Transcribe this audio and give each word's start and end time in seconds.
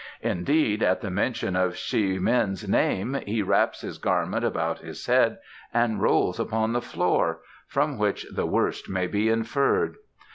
Indeed, 0.23 0.81
at 0.81 1.01
the 1.01 1.11
mention 1.11 1.55
of 1.55 1.77
Hsi 1.77 2.17
Min's 2.17 2.67
name 2.67 3.19
he 3.27 3.43
wraps 3.43 3.81
his 3.81 3.99
garment 3.99 4.43
about 4.43 4.79
his 4.79 5.05
head 5.05 5.37
and 5.75 6.01
rolls 6.01 6.39
upon 6.39 6.73
the 6.73 6.81
floor 6.81 7.41
from 7.67 7.99
which 7.99 8.25
the 8.33 8.47
worst 8.47 8.89
may 8.89 9.05
be 9.05 9.29
inferred. 9.29 9.97